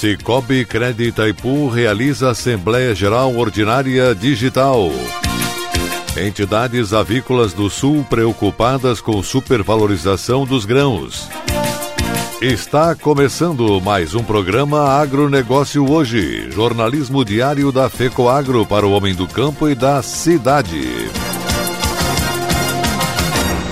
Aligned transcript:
Cicobi 0.00 0.64
Crédito 0.64 1.02
Itaipu 1.02 1.68
realiza 1.68 2.30
Assembleia 2.30 2.94
Geral 2.94 3.36
Ordinária 3.36 4.14
Digital. 4.14 4.90
Entidades 6.16 6.94
avícolas 6.94 7.52
do 7.52 7.68
Sul 7.68 8.02
preocupadas 8.08 9.02
com 9.02 9.22
supervalorização 9.22 10.46
dos 10.46 10.64
grãos. 10.64 11.28
Está 12.40 12.94
começando 12.94 13.78
mais 13.78 14.14
um 14.14 14.24
programa 14.24 14.88
Agronegócio 14.98 15.86
Hoje, 15.86 16.50
jornalismo 16.50 17.22
diário 17.22 17.70
da 17.70 17.90
FECOAGro 17.90 18.64
para 18.64 18.86
o 18.86 18.92
homem 18.92 19.14
do 19.14 19.28
campo 19.28 19.68
e 19.68 19.74
da 19.74 20.00
cidade. 20.00 21.10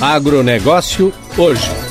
Agronegócio 0.00 1.12
hoje. 1.36 1.83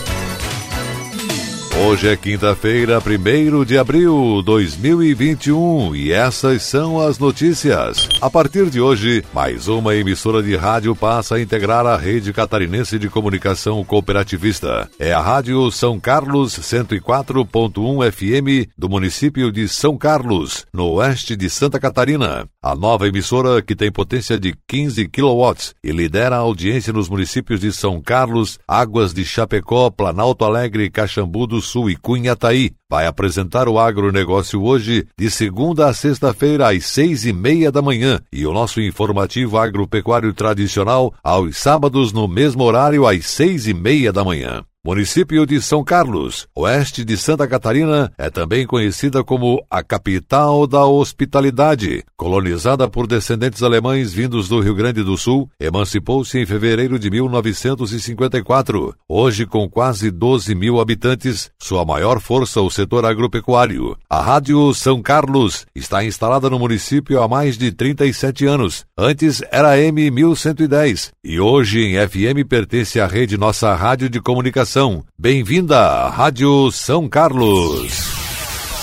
Hoje 1.85 2.07
é 2.07 2.15
quinta-feira, 2.15 2.97
1 2.97 3.65
de 3.65 3.77
abril 3.77 4.37
de 4.37 4.45
2021 4.45 5.93
e 5.93 6.13
essas 6.13 6.63
são 6.63 6.97
as 6.97 7.19
notícias. 7.19 8.07
A 8.21 8.29
partir 8.29 8.69
de 8.69 8.79
hoje, 8.79 9.21
mais 9.33 9.67
uma 9.67 9.93
emissora 9.93 10.41
de 10.41 10.55
rádio 10.55 10.95
passa 10.95 11.35
a 11.35 11.41
integrar 11.41 11.85
a 11.85 11.97
rede 11.97 12.31
catarinense 12.31 12.97
de 12.97 13.09
comunicação 13.09 13.83
cooperativista. 13.83 14.89
É 14.97 15.11
a 15.11 15.19
Rádio 15.19 15.69
São 15.71 15.99
Carlos 15.99 16.57
104.1 16.57 18.11
FM 18.11 18.71
do 18.77 18.87
município 18.87 19.51
de 19.51 19.67
São 19.67 19.97
Carlos, 19.97 20.65
no 20.73 20.89
oeste 20.93 21.35
de 21.35 21.49
Santa 21.49 21.81
Catarina. 21.81 22.47
A 22.61 22.75
nova 22.75 23.09
emissora, 23.09 23.61
que 23.61 23.75
tem 23.75 23.91
potência 23.91 24.39
de 24.39 24.55
15 24.69 25.09
kW 25.09 25.73
e 25.83 25.91
lidera 25.91 26.37
a 26.37 26.39
audiência 26.39 26.93
nos 26.93 27.09
municípios 27.09 27.59
de 27.59 27.73
São 27.73 28.01
Carlos, 28.01 28.57
Águas 28.65 29.13
de 29.13 29.25
Chapecó, 29.25 29.89
Planalto 29.89 30.45
Alegre, 30.45 30.89
Caxambu 30.89 31.45
do 31.45 31.61
Sul 31.61 31.72
e 31.89 31.95
Cunhataí, 31.95 32.71
vai 32.89 33.07
apresentar 33.07 33.67
o 33.67 33.79
agronegócio 33.79 34.63
hoje, 34.63 35.07
de 35.17 35.29
segunda 35.29 35.87
a 35.87 35.93
sexta-feira, 35.93 36.69
às 36.69 36.85
seis 36.85 37.25
e 37.25 37.33
meia 37.33 37.71
da 37.71 37.81
manhã, 37.81 38.19
e 38.31 38.45
o 38.45 38.53
nosso 38.53 38.79
informativo 38.79 39.57
agropecuário 39.57 40.33
tradicional, 40.33 41.13
aos 41.23 41.57
sábados, 41.57 42.13
no 42.13 42.27
mesmo 42.27 42.63
horário, 42.63 43.07
às 43.07 43.25
seis 43.25 43.67
e 43.67 43.73
meia 43.73 44.13
da 44.13 44.23
manhã. 44.23 44.63
Município 44.85 45.45
de 45.45 45.61
São 45.61 45.81
Carlos, 45.81 46.45
oeste 46.53 47.05
de 47.05 47.15
Santa 47.15 47.47
Catarina, 47.47 48.11
é 48.17 48.29
também 48.29 48.67
conhecida 48.67 49.23
como 49.23 49.65
a 49.71 49.81
capital 49.81 50.67
da 50.67 50.85
hospitalidade. 50.85 52.03
Colonizada 52.17 52.85
por 52.89 53.07
descendentes 53.07 53.63
alemães 53.63 54.11
vindos 54.11 54.49
do 54.49 54.59
Rio 54.59 54.75
Grande 54.75 55.01
do 55.01 55.17
Sul, 55.17 55.49
emancipou-se 55.57 56.37
em 56.37 56.45
fevereiro 56.45 56.99
de 56.99 57.09
1954. 57.09 58.93
Hoje, 59.07 59.45
com 59.45 59.69
quase 59.69 60.11
12 60.11 60.53
mil 60.53 60.81
habitantes, 60.81 61.49
sua 61.57 61.85
maior 61.85 62.19
força 62.19 62.59
o 62.59 62.69
setor 62.69 63.05
agropecuário. 63.05 63.95
A 64.09 64.21
Rádio 64.21 64.73
São 64.73 65.01
Carlos 65.01 65.65
está 65.73 66.03
instalada 66.03 66.49
no 66.49 66.59
município 66.59 67.23
há 67.23 67.27
mais 67.29 67.57
de 67.57 67.71
37 67.71 68.45
anos. 68.45 68.83
Antes 68.97 69.41
era 69.49 69.79
M 69.79 70.11
1110 70.11 71.13
e 71.23 71.39
hoje 71.39 71.79
em 71.79 72.05
FM 72.05 72.45
pertence 72.45 72.99
à 72.99 73.07
rede 73.07 73.37
Nossa 73.37 73.73
Rádio 73.73 74.09
de 74.09 74.19
Comunicação 74.19 74.72
Bem-vinda 75.15 75.77
à 75.77 76.09
Rádio 76.09 76.71
São 76.71 77.07
Carlos. 77.07 78.22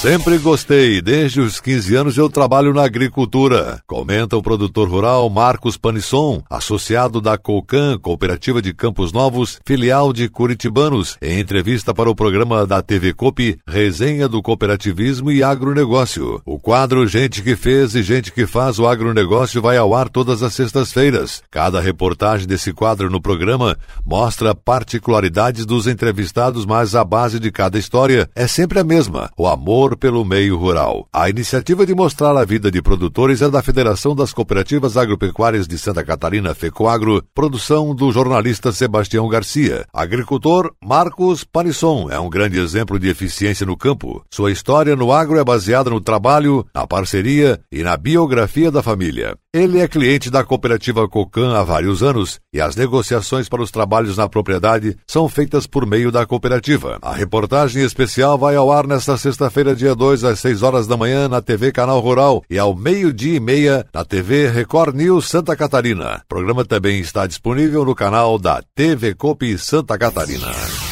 Sempre 0.01 0.39
gostei, 0.39 1.03
desde 1.03 1.43
os 1.43 1.61
15 1.61 1.95
anos 1.95 2.17
eu 2.17 2.31
trabalho 2.31 2.73
na 2.73 2.85
agricultura, 2.85 3.83
comenta 3.87 4.35
o 4.35 4.41
produtor 4.41 4.89
rural 4.89 5.29
Marcos 5.29 5.77
Panisson, 5.77 6.43
associado 6.49 7.21
da 7.21 7.37
Colcan, 7.37 7.99
Cooperativa 7.99 8.63
de 8.63 8.73
Campos 8.73 9.13
Novos, 9.13 9.61
filial 9.63 10.11
de 10.11 10.27
Curitibanos, 10.27 11.19
em 11.21 11.39
entrevista 11.39 11.93
para 11.93 12.09
o 12.09 12.15
programa 12.15 12.67
da 12.67 12.81
TV 12.81 13.13
Copi, 13.13 13.59
Resenha 13.69 14.27
do 14.27 14.41
Cooperativismo 14.41 15.31
e 15.31 15.43
Agronegócio. 15.43 16.41
O 16.47 16.59
quadro 16.59 17.07
Gente 17.07 17.43
que 17.43 17.55
Fez 17.55 17.95
e 17.95 18.03
Gente 18.03 18.33
que 18.33 18.47
Faz 18.47 18.79
o 18.79 18.87
Agronegócio 18.87 19.61
vai 19.61 19.77
ao 19.77 19.95
ar 19.95 20.09
todas 20.09 20.43
as 20.43 20.55
sextas-feiras. 20.55 21.43
Cada 21.51 21.79
reportagem 21.79 22.47
desse 22.47 22.73
quadro 22.73 23.11
no 23.11 23.21
programa 23.21 23.77
mostra 24.03 24.55
particularidades 24.55 25.67
dos 25.67 25.87
entrevistados, 25.87 26.65
mas 26.65 26.95
a 26.95 27.05
base 27.05 27.39
de 27.39 27.53
cada 27.53 27.79
história 27.79 28.31
é 28.35 28.47
sempre 28.47 28.81
a 28.81 28.85
mesma, 28.85 29.31
o 29.37 29.47
amor 29.47 29.90
amor 29.91 29.97
pelo 29.97 30.25
meio 30.25 30.57
rural. 30.57 31.09
A 31.13 31.29
iniciativa 31.29 31.85
de 31.85 31.95
mostrar 31.95 32.37
a 32.37 32.45
vida 32.45 32.71
de 32.71 32.81
produtores 32.81 33.43
é 33.43 33.49
da 33.49 33.63
Federação 33.63 34.15
das 34.15 34.33
Cooperativas 34.33 34.97
Agropecuárias 34.97 35.67
de 35.67 35.79
Santa 35.79 36.05
Catarina, 36.05 36.55
FECOAGRO, 36.55 37.23
produção 37.35 37.95
do 37.95 38.13
jornalista 38.13 38.73
Sebastião 38.73 39.29
Garcia. 39.29 39.87
Agricultor 39.93 40.73
Marcos 40.83 41.45
Panisson 41.45 42.09
é 42.11 42.19
um 42.19 42.31
grande 42.31 42.59
exemplo 42.59 42.99
de 42.99 43.09
eficiência 43.09 43.67
no 43.67 43.77
campo. 43.77 44.25
Sua 44.31 44.53
história 44.53 44.95
no 44.95 45.13
agro 45.13 45.39
é 45.39 45.45
baseada 45.45 45.91
no 45.91 46.01
trabalho, 46.01 46.65
na 46.75 46.87
parceria 46.87 47.61
e 47.71 47.83
na 47.83 47.97
biografia 47.97 48.71
da 48.71 48.83
família. 48.83 49.37
Ele 49.53 49.81
é 49.81 49.89
cliente 49.89 50.31
da 50.31 50.45
cooperativa 50.45 51.09
Cocan 51.09 51.57
há 51.57 51.65
vários 51.65 52.05
anos 52.05 52.39
e 52.53 52.61
as 52.61 52.77
negociações 52.77 53.49
para 53.49 53.63
os 53.63 53.73
trabalhos 53.73 54.17
na 54.17 54.29
propriedade 54.29 54.97
são 55.07 55.29
feitas 55.29 55.67
por 55.67 55.85
meio 55.85 56.13
da 56.13 56.25
cooperativa. 56.25 56.99
A 57.03 57.13
reportagem 57.13 57.83
especial 57.83 58.39
vai 58.39 58.55
ao 58.55 58.71
ar 58.71 58.87
nesta 58.87 59.17
sexta-feira, 59.17 59.75
dia 59.81 59.95
2, 59.95 60.25
às 60.25 60.39
6 60.41 60.63
horas 60.63 60.87
da 60.87 60.97
manhã, 60.97 61.29
na 61.29 61.41
TV 61.41 61.73
Canal 61.73 62.01
Rural 62.01 62.45
e 62.49 62.59
ao 62.59 62.75
meio-dia 62.75 63.37
e 63.37 63.41
meia 63.41 63.87
na 63.93 64.05
TV 64.05 64.49
Record 64.49 64.95
News 64.95 65.29
Santa 65.29 65.57
Catarina. 65.57 66.21
O 66.25 66.29
programa 66.29 66.65
também 66.65 67.01
está 67.01 67.27
disponível 67.27 67.85
no 67.85 67.95
canal 67.95 68.39
da 68.39 68.63
TV 68.75 69.15
Copi 69.15 69.57
Santa 69.57 69.99
Catarina. 69.99 70.90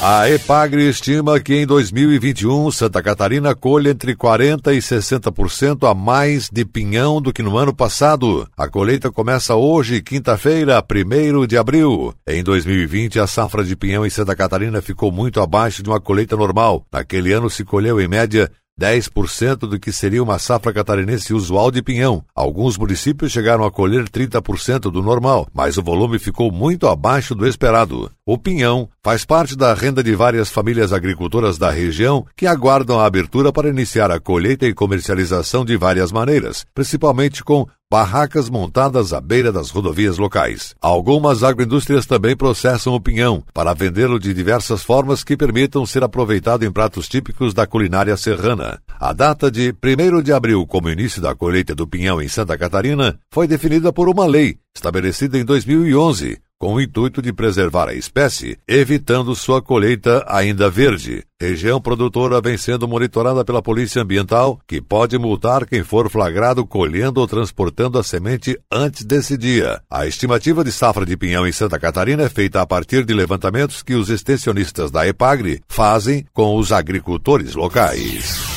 A 0.00 0.28
EPAGRE 0.30 0.88
estima 0.88 1.40
que 1.40 1.54
em 1.54 1.66
2021 1.66 2.70
Santa 2.70 3.02
Catarina 3.02 3.54
colhe 3.54 3.90
entre 3.90 4.14
40% 4.14 4.74
e 4.74 4.78
60% 4.78 5.90
a 5.90 5.94
mais 5.94 6.50
de 6.50 6.66
pinhão 6.66 7.20
do 7.20 7.32
que 7.32 7.42
no 7.42 7.56
ano 7.56 7.74
passado. 7.74 8.46
A 8.56 8.68
colheita 8.68 9.10
começa 9.10 9.54
hoje, 9.54 10.02
quinta-feira, 10.02 10.82
1 10.82 11.46
de 11.46 11.56
abril. 11.56 12.14
Em 12.28 12.44
2020, 12.44 13.18
a 13.18 13.26
safra 13.26 13.64
de 13.64 13.74
pinhão 13.74 14.04
em 14.04 14.10
Santa 14.10 14.36
Catarina 14.36 14.82
ficou 14.82 15.10
muito 15.10 15.40
abaixo 15.40 15.82
de 15.82 15.88
uma 15.88 16.00
colheita 16.00 16.36
normal. 16.36 16.84
Naquele 16.92 17.32
ano 17.32 17.48
se 17.48 17.64
colheu, 17.64 17.98
em 17.98 18.06
média, 18.06 18.50
10% 18.80 19.56
do 19.56 19.78
que 19.78 19.90
seria 19.90 20.22
uma 20.22 20.38
safra 20.38 20.72
catarinense 20.72 21.32
usual 21.32 21.70
de 21.70 21.82
pinhão. 21.82 22.22
Alguns 22.34 22.76
municípios 22.76 23.32
chegaram 23.32 23.64
a 23.64 23.70
colher 23.70 24.08
30% 24.08 24.90
do 24.90 25.02
normal, 25.02 25.48
mas 25.52 25.78
o 25.78 25.82
volume 25.82 26.18
ficou 26.18 26.52
muito 26.52 26.86
abaixo 26.86 27.34
do 27.34 27.46
esperado. 27.46 28.10
O 28.24 28.36
pinhão 28.36 28.88
faz 29.02 29.24
parte 29.24 29.56
da 29.56 29.72
renda 29.72 30.02
de 30.02 30.14
várias 30.14 30.50
famílias 30.50 30.92
agricultoras 30.92 31.56
da 31.56 31.70
região 31.70 32.26
que 32.36 32.46
aguardam 32.46 33.00
a 33.00 33.06
abertura 33.06 33.52
para 33.52 33.68
iniciar 33.68 34.10
a 34.10 34.20
colheita 34.20 34.66
e 34.66 34.74
comercialização 34.74 35.64
de 35.64 35.76
várias 35.76 36.12
maneiras, 36.12 36.66
principalmente 36.74 37.42
com 37.42 37.66
barracas 37.88 38.50
montadas 38.50 39.12
à 39.12 39.20
beira 39.20 39.52
das 39.52 39.70
rodovias 39.70 40.18
locais. 40.18 40.74
Algumas 40.80 41.44
agroindústrias 41.44 42.04
também 42.04 42.36
processam 42.36 42.92
o 42.92 43.00
pinhão 43.00 43.44
para 43.54 43.74
vendê-lo 43.74 44.18
de 44.18 44.34
diversas 44.34 44.82
formas 44.82 45.22
que 45.22 45.36
permitam 45.36 45.86
ser 45.86 46.02
aproveitado 46.02 46.64
em 46.64 46.72
pratos 46.72 47.08
típicos 47.08 47.54
da 47.54 47.64
culinária 47.64 48.16
serrana. 48.16 48.80
A 48.98 49.12
data 49.12 49.50
de 49.50 49.74
1 49.82 50.22
de 50.22 50.32
abril 50.32 50.66
como 50.66 50.88
início 50.88 51.20
da 51.20 51.34
colheita 51.34 51.74
do 51.74 51.86
pinhão 51.86 52.20
em 52.20 52.28
Santa 52.28 52.56
Catarina 52.56 53.18
foi 53.30 53.46
definida 53.46 53.92
por 53.92 54.08
uma 54.08 54.26
lei 54.26 54.58
estabelecida 54.74 55.38
em 55.38 55.44
2011 55.44 56.38
com 56.58 56.74
o 56.74 56.80
intuito 56.80 57.20
de 57.20 57.32
preservar 57.32 57.88
a 57.88 57.94
espécie, 57.94 58.58
evitando 58.66 59.34
sua 59.34 59.60
colheita 59.60 60.24
ainda 60.26 60.70
verde. 60.70 61.22
Região 61.38 61.80
produtora 61.80 62.40
vem 62.40 62.56
sendo 62.56 62.88
monitorada 62.88 63.44
pela 63.44 63.60
Polícia 63.60 64.00
Ambiental, 64.00 64.58
que 64.66 64.80
pode 64.80 65.18
multar 65.18 65.66
quem 65.66 65.84
for 65.84 66.08
flagrado 66.08 66.64
colhendo 66.64 67.20
ou 67.20 67.26
transportando 67.26 67.98
a 67.98 68.02
semente 68.02 68.58
antes 68.72 69.04
desse 69.04 69.36
dia. 69.36 69.82
A 69.90 70.06
estimativa 70.06 70.64
de 70.64 70.72
safra 70.72 71.04
de 71.04 71.16
pinhão 71.16 71.46
em 71.46 71.52
Santa 71.52 71.78
Catarina 71.78 72.22
é 72.22 72.28
feita 72.28 72.62
a 72.62 72.66
partir 72.66 73.04
de 73.04 73.12
levantamentos 73.12 73.82
que 73.82 73.94
os 73.94 74.08
extensionistas 74.08 74.90
da 74.90 75.06
EPAGRE 75.06 75.60
fazem 75.68 76.24
com 76.32 76.56
os 76.56 76.72
agricultores 76.72 77.54
locais. 77.54 78.55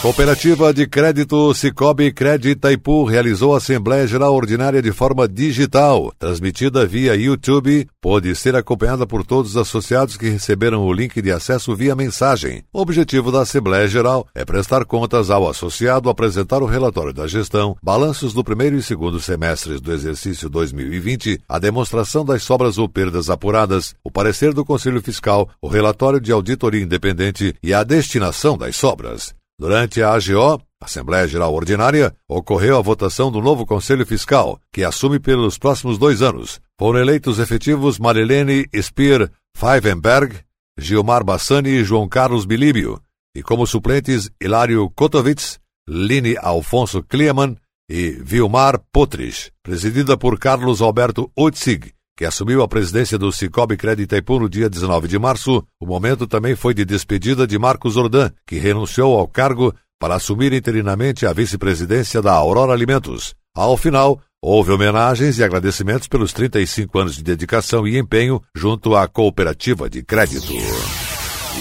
Cooperativa 0.00 0.72
de 0.72 0.86
Crédito 0.86 1.52
Cicobi 1.52 2.12
Crédito 2.12 2.50
Itaipu 2.50 3.02
realizou 3.02 3.52
a 3.52 3.58
Assembleia 3.58 4.06
Geral 4.06 4.32
Ordinária 4.32 4.80
de 4.80 4.92
forma 4.92 5.26
digital, 5.26 6.12
transmitida 6.16 6.86
via 6.86 7.16
YouTube, 7.16 7.84
pode 8.00 8.32
ser 8.36 8.54
acompanhada 8.54 9.08
por 9.08 9.26
todos 9.26 9.50
os 9.50 9.56
associados 9.56 10.16
que 10.16 10.28
receberam 10.28 10.86
o 10.86 10.92
link 10.92 11.20
de 11.20 11.32
acesso 11.32 11.74
via 11.74 11.96
mensagem. 11.96 12.62
O 12.72 12.80
objetivo 12.80 13.32
da 13.32 13.40
Assembleia 13.40 13.88
Geral 13.88 14.24
é 14.36 14.44
prestar 14.44 14.84
contas 14.84 15.30
ao 15.30 15.48
associado, 15.48 16.08
apresentar 16.08 16.62
o 16.62 16.66
relatório 16.66 17.12
da 17.12 17.26
gestão, 17.26 17.76
balanços 17.82 18.32
do 18.32 18.44
primeiro 18.44 18.76
e 18.76 18.82
segundo 18.82 19.18
semestres 19.18 19.80
do 19.80 19.92
exercício 19.92 20.48
2020, 20.48 21.40
a 21.48 21.58
demonstração 21.58 22.24
das 22.24 22.44
sobras 22.44 22.78
ou 22.78 22.88
perdas 22.88 23.28
apuradas, 23.28 23.96
o 24.04 24.12
parecer 24.12 24.54
do 24.54 24.64
Conselho 24.64 25.02
Fiscal, 25.02 25.48
o 25.60 25.66
relatório 25.66 26.20
de 26.20 26.30
auditoria 26.30 26.84
independente 26.84 27.52
e 27.60 27.74
a 27.74 27.82
destinação 27.82 28.56
das 28.56 28.76
sobras. 28.76 29.37
Durante 29.58 30.00
a 30.02 30.12
AGO, 30.12 30.62
Assembleia 30.80 31.26
Geral 31.26 31.52
Ordinária, 31.52 32.14
ocorreu 32.28 32.78
a 32.78 32.80
votação 32.80 33.28
do 33.32 33.42
novo 33.42 33.66
Conselho 33.66 34.06
Fiscal, 34.06 34.60
que 34.72 34.84
assume 34.84 35.18
pelos 35.18 35.58
próximos 35.58 35.98
dois 35.98 36.22
anos. 36.22 36.60
Foram 36.78 37.00
eleitos 37.00 37.40
efetivos 37.40 37.98
Marilene 37.98 38.68
Speer 38.80 39.28
Feivenberg, 39.56 40.38
Gilmar 40.78 41.24
Bassani 41.24 41.70
e 41.70 41.84
João 41.84 42.08
Carlos 42.08 42.44
Bilíbio, 42.44 43.02
e 43.34 43.42
como 43.42 43.66
suplentes 43.66 44.30
Hilário 44.40 44.88
Kotovitz, 44.90 45.58
Line 45.88 46.36
Alfonso 46.40 47.02
Klieman 47.02 47.56
e 47.90 48.10
Vilmar 48.10 48.78
Potrich, 48.92 49.50
presidida 49.60 50.16
por 50.16 50.38
Carlos 50.38 50.80
Alberto 50.80 51.32
Utzig, 51.36 51.92
que 52.18 52.24
assumiu 52.24 52.64
a 52.64 52.68
presidência 52.68 53.16
do 53.16 53.30
Cicobi 53.30 53.76
Crédito 53.76 54.06
Itaipu 54.06 54.40
no 54.40 54.48
dia 54.48 54.68
19 54.68 55.06
de 55.06 55.16
março, 55.20 55.62
o 55.80 55.86
momento 55.86 56.26
também 56.26 56.56
foi 56.56 56.74
de 56.74 56.84
despedida 56.84 57.46
de 57.46 57.56
Marcos 57.56 57.96
Ordan, 57.96 58.32
que 58.44 58.58
renunciou 58.58 59.16
ao 59.16 59.28
cargo 59.28 59.72
para 60.00 60.16
assumir 60.16 60.52
interinamente 60.52 61.24
a 61.24 61.32
vice-presidência 61.32 62.20
da 62.20 62.32
Aurora 62.32 62.72
Alimentos. 62.72 63.36
Ao 63.56 63.76
final, 63.76 64.20
houve 64.42 64.72
homenagens 64.72 65.38
e 65.38 65.44
agradecimentos 65.44 66.08
pelos 66.08 66.32
35 66.32 66.98
anos 66.98 67.16
de 67.16 67.22
dedicação 67.22 67.86
e 67.86 67.96
empenho 67.96 68.42
junto 68.52 68.96
à 68.96 69.06
cooperativa 69.06 69.88
de 69.88 70.02
crédito. 70.02 70.52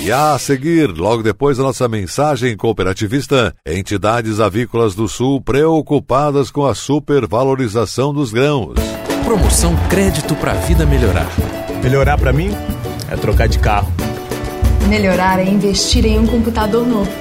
E 0.02 0.12
a 0.12 0.40
seguir, 0.40 0.88
logo 0.88 1.22
depois 1.22 1.58
da 1.58 1.64
nossa 1.64 1.88
mensagem 1.88 2.58
cooperativista, 2.58 3.54
entidades 3.64 4.40
avícolas 4.40 4.96
do 4.96 5.08
Sul 5.08 5.40
preocupadas 5.40 6.50
com 6.50 6.66
a 6.66 6.74
supervalorização 6.74 8.12
dos 8.12 8.32
grãos. 8.34 8.74
Promoção 9.28 9.76
Crédito 9.90 10.34
para 10.36 10.54
a 10.54 10.56
Vida 10.56 10.86
Melhorar. 10.86 11.28
Melhorar 11.84 12.18
para 12.18 12.32
mim 12.32 12.50
é 13.12 13.16
trocar 13.18 13.50
de 13.50 13.60
carro. 13.60 13.92
Melhorar 14.88 15.38
é 15.38 15.44
investir 15.44 16.06
em 16.06 16.18
um 16.18 16.26
computador 16.26 16.88
novo. 16.88 17.12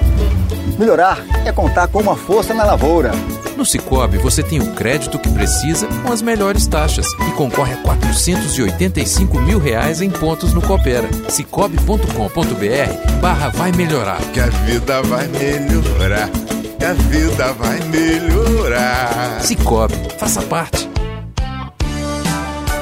Melhorar 0.79 1.19
é 1.44 1.50
contar 1.50 1.88
com 1.88 2.00
uma 2.00 2.14
força 2.14 2.55
na 2.55 2.62
lavoura. 2.62 3.11
No 3.56 3.67
Cicobi, 3.67 4.19
você 4.19 4.41
tem 4.41 4.61
o 4.61 4.73
crédito 4.73 5.19
que 5.19 5.29
precisa 5.31 5.88
com 6.06 6.12
as 6.12 6.23
melhores 6.23 6.64
taxas 6.69 7.08
e 7.29 7.32
concorre 7.32 7.73
a 7.73 7.79
485 7.79 9.41
mil 9.41 9.58
reais 9.58 10.00
em 10.00 10.08
pontos 10.08 10.55
no 10.55 10.62
Coopera. 10.62 11.08
cicobi.com.br 11.29 13.20
barra 13.20 13.49
vai 13.49 13.73
melhorar. 13.73 14.20
Que 14.32 14.38
a 14.38 14.47
vida 14.47 15.03
vai 15.03 15.26
melhorar. 15.26 16.31
Que 16.79 16.85
a 16.85 16.93
vida 16.93 17.53
vai 17.55 17.81
melhorar. 17.81 19.41
Cicobi, 19.41 19.97
faça 20.17 20.41
parte. 20.43 20.95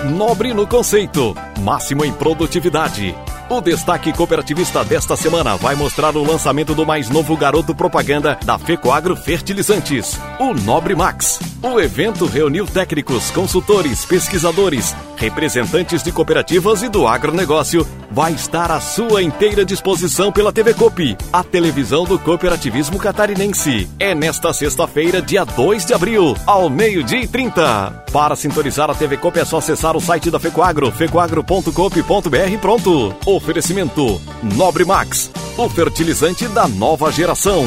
Nobre 0.05 0.53
no 0.53 0.67
conceito, 0.67 1.35
máximo 1.61 2.05
em 2.05 2.13
produtividade. 2.13 3.17
O 3.49 3.59
destaque 3.63 4.13
cooperativista 4.13 4.85
desta 4.85 5.17
semana 5.17 5.57
vai 5.57 5.75
mostrar 5.75 6.15
o 6.15 6.23
lançamento 6.23 6.75
do 6.75 6.85
mais 6.85 7.09
novo 7.09 7.35
garoto 7.39 7.75
propaganda 7.75 8.39
da 8.45 8.59
Fecoagro 8.59 9.17
Fertilizantes, 9.17 10.21
o 10.39 10.53
Nobre 10.53 10.95
Max. 10.95 11.41
O 11.63 11.81
evento 11.81 12.27
reuniu 12.27 12.67
técnicos, 12.67 13.31
consultores, 13.31 14.05
pesquisadores, 14.05 14.95
representantes 15.25 16.03
de 16.03 16.13
cooperativas 16.13 16.83
e 16.83 16.89
do 16.89 17.07
agronegócio. 17.07 17.87
Vai 18.11 18.33
estar 18.33 18.71
à 18.71 18.79
sua 18.79 19.23
inteira 19.23 19.65
disposição 19.65 20.31
pela 20.31 20.53
TV 20.53 20.75
Copi, 20.75 21.17
a 21.33 21.43
televisão 21.43 22.05
do 22.05 22.19
cooperativismo 22.19 22.99
catarinense. 22.99 23.89
É 23.99 24.15
nesta 24.15 24.53
sexta-feira, 24.53 25.23
dia 25.23 25.45
2 25.45 25.87
de 25.87 25.95
abril, 25.95 26.37
ao 26.47 26.69
meio-dia 26.69 27.21
e 27.21 27.27
30. 27.27 28.05
Para 28.13 28.37
sintonizar 28.37 28.91
a 28.91 28.95
TV 28.95 29.17
Copi 29.17 29.41
é 29.41 29.45
só 29.45 29.59
acessar 29.59 29.97
o 29.97 30.01
site 30.01 30.31
da 30.31 30.39
Fecoagro, 30.39 30.93
fecoagro.coop.br 30.93 32.59
pronto. 32.61 33.15
Oferecimento 33.25 34.21
Nobre 34.43 34.85
Max, 34.85 35.31
o 35.57 35.69
fertilizante 35.71 36.47
da 36.49 36.69
nova 36.69 37.11
geração. 37.11 37.65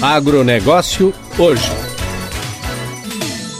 Agronegócio 0.00 1.14
hoje. 1.38 1.72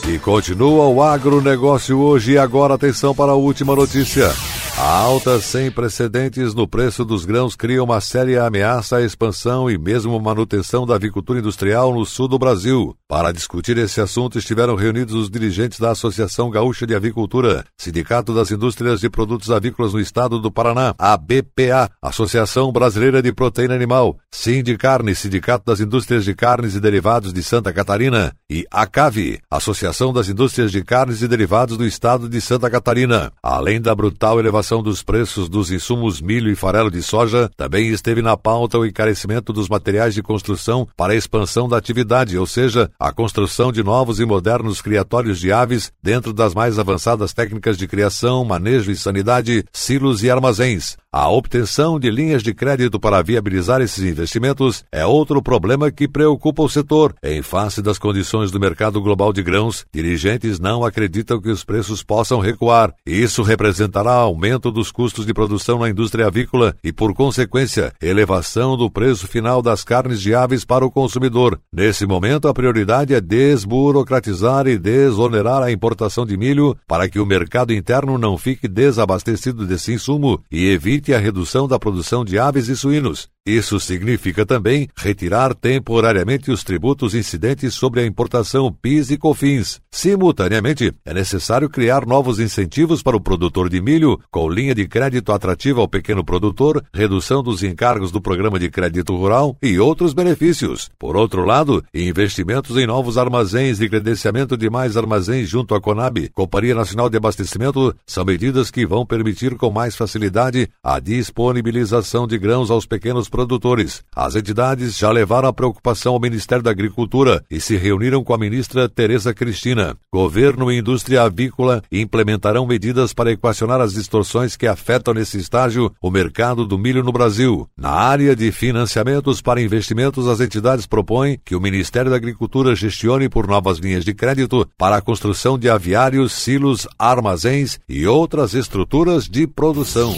E 0.06 0.18
continua 0.18 0.86
o 0.86 1.02
agronegócio 1.02 1.98
hoje 1.98 2.32
e 2.32 2.38
agora 2.38 2.74
atenção 2.74 3.14
para 3.14 3.32
a 3.32 3.34
última 3.34 3.74
notícia. 3.74 4.30
A 4.78 4.90
alta 4.90 5.40
sem 5.40 5.70
precedentes 5.70 6.52
no 6.52 6.68
preço 6.68 7.02
dos 7.02 7.24
grãos 7.24 7.56
cria 7.56 7.82
uma 7.82 7.98
séria 7.98 8.44
ameaça 8.44 8.98
à 8.98 9.02
expansão 9.02 9.70
e 9.70 9.78
mesmo 9.78 10.20
manutenção 10.20 10.86
da 10.86 10.94
avicultura 10.94 11.38
industrial 11.38 11.94
no 11.94 12.04
sul 12.04 12.28
do 12.28 12.38
Brasil. 12.38 12.94
Para 13.08 13.32
discutir 13.32 13.78
esse 13.78 14.02
assunto 14.02 14.36
estiveram 14.36 14.74
reunidos 14.74 15.14
os 15.14 15.30
dirigentes 15.30 15.80
da 15.80 15.92
Associação 15.92 16.50
Gaúcha 16.50 16.86
de 16.86 16.94
Avicultura, 16.94 17.64
Sindicato 17.78 18.34
das 18.34 18.50
Indústrias 18.50 19.00
de 19.00 19.08
Produtos 19.08 19.50
Avícolas 19.50 19.94
no 19.94 20.00
Estado 20.00 20.38
do 20.38 20.52
Paraná, 20.52 20.94
a 20.98 21.16
BPA, 21.16 21.90
Associação 22.02 22.70
Brasileira 22.70 23.22
de 23.22 23.32
Proteína 23.32 23.74
Animal, 23.74 24.18
Sindicarne, 24.30 25.14
Sindicato 25.14 25.64
das 25.64 25.80
Indústrias 25.80 26.22
de 26.22 26.34
Carnes 26.34 26.74
e 26.74 26.80
Derivados 26.80 27.32
de 27.32 27.42
Santa 27.42 27.72
Catarina, 27.72 28.34
e 28.50 28.66
a 28.70 28.86
CAVI, 28.86 29.40
Associação 29.50 30.12
das 30.12 30.28
Indústrias 30.28 30.70
de 30.70 30.84
Carnes 30.84 31.22
e 31.22 31.28
Derivados 31.28 31.78
do 31.78 31.86
Estado 31.86 32.28
de 32.28 32.40
Santa 32.42 32.68
Catarina. 32.68 33.32
Além 33.42 33.80
da 33.80 33.94
brutal 33.94 34.38
elevação 34.38 34.65
dos 34.82 35.02
preços 35.02 35.48
dos 35.48 35.70
insumos 35.70 36.20
milho 36.20 36.50
e 36.50 36.56
farelo 36.56 36.90
de 36.90 37.02
soja, 37.02 37.48
também 37.56 37.88
esteve 37.88 38.20
na 38.20 38.36
pauta 38.36 38.78
o 38.78 38.84
encarecimento 38.84 39.52
dos 39.52 39.68
materiais 39.68 40.14
de 40.14 40.22
construção 40.22 40.88
para 40.96 41.12
a 41.12 41.16
expansão 41.16 41.68
da 41.68 41.76
atividade, 41.76 42.36
ou 42.36 42.46
seja, 42.46 42.90
a 42.98 43.12
construção 43.12 43.70
de 43.70 43.82
novos 43.82 44.18
e 44.18 44.24
modernos 44.24 44.82
criatórios 44.82 45.38
de 45.38 45.52
aves 45.52 45.92
dentro 46.02 46.32
das 46.32 46.54
mais 46.54 46.78
avançadas 46.78 47.32
técnicas 47.32 47.78
de 47.78 47.86
criação, 47.86 48.44
manejo 48.44 48.90
e 48.90 48.96
sanidade, 48.96 49.64
silos 49.72 50.24
e 50.24 50.30
armazéns. 50.30 50.96
A 51.18 51.30
obtenção 51.30 51.98
de 51.98 52.10
linhas 52.10 52.42
de 52.42 52.52
crédito 52.52 53.00
para 53.00 53.22
viabilizar 53.22 53.80
esses 53.80 54.04
investimentos 54.04 54.84
é 54.92 55.06
outro 55.06 55.40
problema 55.40 55.90
que 55.90 56.06
preocupa 56.06 56.62
o 56.62 56.68
setor. 56.68 57.14
Em 57.22 57.40
face 57.40 57.80
das 57.80 57.98
condições 57.98 58.50
do 58.50 58.60
mercado 58.60 59.00
global 59.00 59.32
de 59.32 59.42
grãos, 59.42 59.86
dirigentes 59.90 60.60
não 60.60 60.84
acreditam 60.84 61.40
que 61.40 61.48
os 61.48 61.64
preços 61.64 62.02
possam 62.02 62.38
recuar. 62.38 62.92
Isso 63.06 63.42
representará 63.42 64.12
aumento 64.12 64.70
dos 64.70 64.92
custos 64.92 65.24
de 65.24 65.32
produção 65.32 65.78
na 65.78 65.88
indústria 65.88 66.26
avícola 66.26 66.76
e, 66.84 66.92
por 66.92 67.14
consequência, 67.14 67.94
elevação 68.02 68.76
do 68.76 68.90
preço 68.90 69.26
final 69.26 69.62
das 69.62 69.82
carnes 69.82 70.20
de 70.20 70.34
aves 70.34 70.66
para 70.66 70.84
o 70.84 70.90
consumidor. 70.90 71.58
Nesse 71.72 72.04
momento, 72.04 72.46
a 72.46 72.52
prioridade 72.52 73.14
é 73.14 73.22
desburocratizar 73.22 74.66
e 74.66 74.76
desonerar 74.76 75.62
a 75.62 75.72
importação 75.72 76.26
de 76.26 76.36
milho 76.36 76.76
para 76.86 77.08
que 77.08 77.18
o 77.18 77.24
mercado 77.24 77.72
interno 77.72 78.18
não 78.18 78.36
fique 78.36 78.68
desabastecido 78.68 79.66
desse 79.66 79.94
insumo 79.94 80.42
e 80.52 80.66
evite 80.66 81.05
a 81.14 81.18
redução 81.18 81.68
da 81.68 81.78
produção 81.78 82.24
de 82.24 82.38
aves 82.38 82.68
e 82.68 82.76
suínos. 82.76 83.28
Isso 83.46 83.78
significa 83.78 84.44
também 84.44 84.88
retirar 84.96 85.54
temporariamente 85.54 86.50
os 86.50 86.64
tributos 86.64 87.14
incidentes 87.14 87.74
sobre 87.74 88.00
a 88.00 88.04
importação 88.04 88.72
PIS 88.72 89.12
e 89.12 89.16
COFINS. 89.16 89.80
Simultaneamente, 89.88 90.92
é 91.04 91.14
necessário 91.14 91.70
criar 91.70 92.04
novos 92.04 92.40
incentivos 92.40 93.04
para 93.04 93.16
o 93.16 93.20
produtor 93.20 93.68
de 93.68 93.80
milho, 93.80 94.18
com 94.32 94.50
linha 94.50 94.74
de 94.74 94.88
crédito 94.88 95.30
atrativa 95.30 95.80
ao 95.80 95.86
pequeno 95.86 96.24
produtor, 96.24 96.84
redução 96.92 97.40
dos 97.40 97.62
encargos 97.62 98.10
do 98.10 98.20
programa 98.20 98.58
de 98.58 98.68
crédito 98.68 99.14
rural 99.14 99.56
e 99.62 99.78
outros 99.78 100.12
benefícios. 100.12 100.90
Por 100.98 101.16
outro 101.16 101.44
lado, 101.44 101.84
investimentos 101.94 102.76
em 102.76 102.84
novos 102.84 103.16
armazéns 103.16 103.80
e 103.80 103.88
credenciamento 103.88 104.56
de 104.56 104.68
mais 104.68 104.96
armazéns 104.96 105.48
junto 105.48 105.72
à 105.72 105.80
Conab, 105.80 106.28
Companhia 106.30 106.74
Nacional 106.74 107.08
de 107.08 107.16
Abastecimento, 107.16 107.94
são 108.04 108.24
medidas 108.24 108.72
que 108.72 108.84
vão 108.84 109.06
permitir 109.06 109.54
com 109.54 109.70
mais 109.70 109.94
facilidade 109.94 110.68
a 110.82 110.98
disponibilização 110.98 112.26
de 112.26 112.36
grãos 112.36 112.72
aos 112.72 112.86
pequenos 112.86 113.28
produtores. 113.36 114.02
As 114.14 114.34
entidades 114.34 114.96
já 114.96 115.10
levaram 115.10 115.46
a 115.46 115.52
preocupação 115.52 116.14
ao 116.14 116.20
Ministério 116.20 116.64
da 116.64 116.70
Agricultura 116.70 117.44
e 117.50 117.60
se 117.60 117.76
reuniram 117.76 118.24
com 118.24 118.32
a 118.32 118.38
ministra 118.38 118.88
Tereza 118.88 119.34
Cristina. 119.34 119.94
Governo 120.10 120.72
e 120.72 120.78
indústria 120.78 121.22
avícola 121.22 121.82
implementarão 121.92 122.66
medidas 122.66 123.12
para 123.12 123.30
equacionar 123.30 123.78
as 123.78 123.92
distorções 123.92 124.56
que 124.56 124.66
afetam 124.66 125.12
nesse 125.12 125.36
estágio 125.36 125.92
o 126.00 126.10
mercado 126.10 126.64
do 126.64 126.78
milho 126.78 127.04
no 127.04 127.12
Brasil. 127.12 127.68
Na 127.76 127.90
área 127.90 128.34
de 128.34 128.50
financiamentos 128.50 129.42
para 129.42 129.60
investimentos, 129.60 130.26
as 130.26 130.40
entidades 130.40 130.86
propõem 130.86 131.38
que 131.44 131.54
o 131.54 131.60
Ministério 131.60 132.10
da 132.10 132.16
Agricultura 132.16 132.74
gestione 132.74 133.28
por 133.28 133.46
novas 133.46 133.76
linhas 133.76 134.02
de 134.02 134.14
crédito 134.14 134.66
para 134.78 134.96
a 134.96 135.02
construção 135.02 135.58
de 135.58 135.68
aviários, 135.68 136.32
silos, 136.32 136.88
armazéns 136.98 137.78
e 137.86 138.06
outras 138.06 138.54
estruturas 138.54 139.28
de 139.28 139.46
produção. 139.46 140.14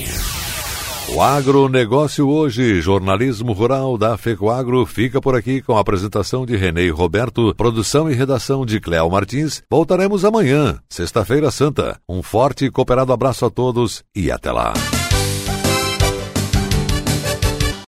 O 1.11 1.23
agronegócio 1.23 2.29
hoje, 2.29 2.81
jornalismo 2.83 3.53
rural 3.53 3.97
da 3.97 4.17
FECOAGro, 4.17 4.85
fica 4.85 5.21
por 5.21 5.35
aqui 5.35 5.63
com 5.63 5.77
a 5.77 5.81
apresentação 5.81 6.45
de 6.45 6.55
Renê 6.55 6.91
Roberto, 6.91 7.55
produção 7.57 8.11
e 8.11 8.15
redação 8.15 8.65
de 8.65 8.79
Cléo 8.79 9.11
Martins. 9.11 9.63
Voltaremos 9.71 10.25
amanhã, 10.25 10.79
sexta-feira 10.89 11.51
santa. 11.51 11.99
Um 12.09 12.23
forte 12.23 12.67
e 12.67 12.71
cooperado 12.71 13.13
abraço 13.13 13.47
a 13.47 13.51
todos 13.51 14.05
e 14.15 14.31
até 14.31 14.53
lá. 14.53 14.75